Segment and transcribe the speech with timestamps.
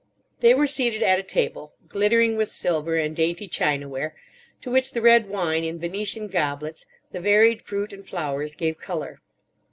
[0.39, 4.15] They were seated at a table, glittering with silver and dainty chinaware,
[4.61, 9.21] to which the red wine in Venetian goblets, the varied fruit and flowers, gave colour.